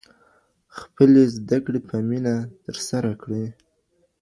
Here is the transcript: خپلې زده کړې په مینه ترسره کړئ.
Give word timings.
خپلې 0.77 1.23
زده 1.35 1.57
کړې 1.65 1.79
په 1.87 1.95
مینه 2.07 2.35
ترسره 2.65 3.11
کړئ. 3.21 3.45